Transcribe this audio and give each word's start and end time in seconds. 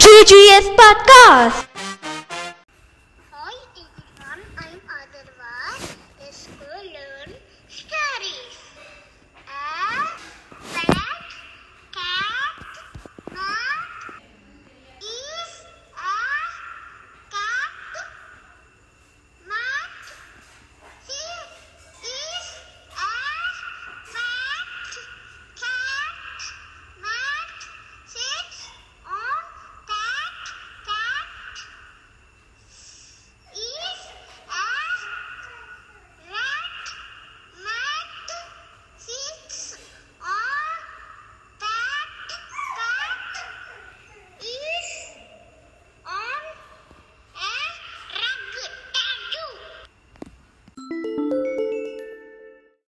GGS 0.00 0.66
Podcast. 0.78 1.75